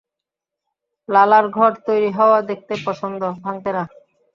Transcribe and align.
লালার 1.09 1.45
ঘর 1.49 1.71
তৈরি 1.87 2.09
হওয়া 2.17 2.39
দেখতে 2.49 2.73
পছন্দ, 2.85 3.21
ভাঙ্গতে 3.37 3.71
না! 3.73 3.83